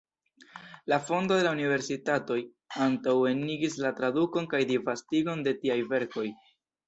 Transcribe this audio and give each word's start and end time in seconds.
La 0.91 0.97
fondo 1.09 1.35
de 1.41 1.51
universitatoj 1.57 2.37
antaŭenigis 2.87 3.77
la 3.85 3.93
tradukon 4.01 4.49
kaj 4.55 4.63
disvastigon 4.73 5.47
de 5.49 5.57
tiaj 5.61 5.79
verkoj. 5.95 6.27